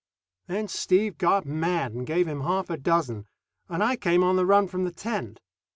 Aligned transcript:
Then 0.47 0.67
Steve 0.67 1.19
got 1.19 1.45
mad 1.45 1.91
and 1.93 2.07
gave 2.07 2.27
him 2.27 2.41
half 2.41 2.71
a 2.71 2.77
dozen, 2.77 3.27
and 3.69 3.83
I 3.83 3.95
came 3.97 4.23
on 4.23 4.35
the 4.35 4.47
run 4.47 4.67
from 4.67 4.83
the 4.83 4.91
tent. 4.91 5.41